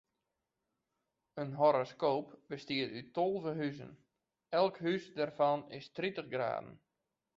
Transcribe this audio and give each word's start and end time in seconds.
In 1.43 1.51
horoskoop 1.59 2.27
bestiet 2.53 2.91
út 3.01 3.11
tolve 3.17 3.51
huzen, 3.61 3.93
elk 4.61 4.75
hûs 4.85 5.05
dêrfan 5.17 5.59
is 5.77 5.87
tritich 5.95 6.31
graden. 6.33 6.69